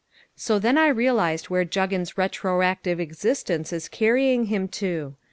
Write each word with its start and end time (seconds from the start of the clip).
So 0.35 0.57
then 0.57 0.79
I 0.79 0.87
realised 0.87 1.51
where 1.51 1.63
Juggins 1.63 2.17
retroactive 2.17 2.99
existence 2.99 3.71
is 3.71 3.87
carrying 3.87 4.45
him 4.45 4.67
to. 4.79 5.13